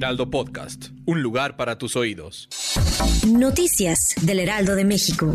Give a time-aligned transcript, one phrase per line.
[0.00, 2.48] Heraldo Podcast, un lugar para tus oídos.
[3.28, 5.30] Noticias del Heraldo de México.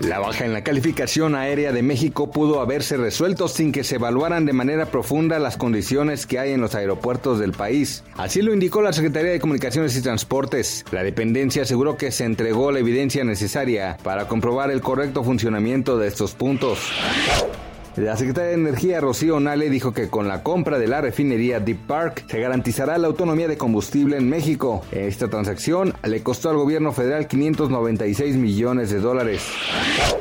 [0.00, 4.44] La baja en la calificación aérea de México pudo haberse resuelto sin que se evaluaran
[4.44, 8.02] de manera profunda las condiciones que hay en los aeropuertos del país.
[8.16, 10.84] Así lo indicó la Secretaría de Comunicaciones y Transportes.
[10.90, 16.08] La dependencia aseguró que se entregó la evidencia necesaria para comprobar el correcto funcionamiento de
[16.08, 16.90] estos puntos.
[17.96, 21.86] La secretaria de Energía Rocío Nale dijo que con la compra de la refinería Deep
[21.86, 24.84] Park se garantizará la autonomía de combustible en México.
[24.92, 29.40] Esta transacción le costó al gobierno federal 596 millones de dólares.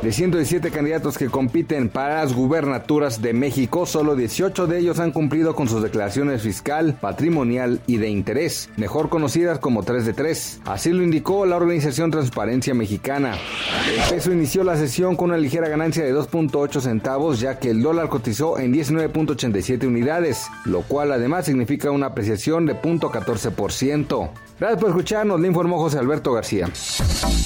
[0.01, 5.11] De 117 candidatos que compiten para las gubernaturas de México, solo 18 de ellos han
[5.11, 10.61] cumplido con sus declaraciones fiscal, patrimonial y de interés, mejor conocidas como 3 de 3.
[10.63, 13.35] Así lo indicó la organización Transparencia Mexicana.
[13.93, 17.81] El peso inició la sesión con una ligera ganancia de 2.8 centavos, ya que el
[17.81, 24.31] dólar cotizó en 19.87 unidades, lo cual además significa una apreciación de 0.14%.
[24.59, 26.69] Gracias por escucharnos, le informó José Alberto García.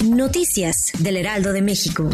[0.03, 2.09] Noticias del Heraldo de México.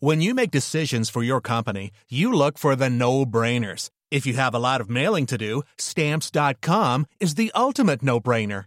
[0.00, 3.90] When you make decisions for your company, you look for the no-brainers.
[4.12, 8.66] If you have a lot of mailing to do, stamps.com is the ultimate no-brainer.